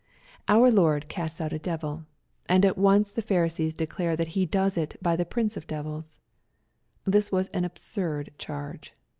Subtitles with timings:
[0.47, 2.05] Our Lord casts out a devil;
[2.49, 5.75] and at once the Pharisees declare that He does it" by the prince of the
[5.75, 6.17] devils."
[7.05, 8.95] This was an absurd charge.